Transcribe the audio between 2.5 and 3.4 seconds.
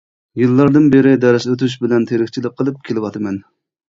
قىلىپ كېلىۋاتىمەن.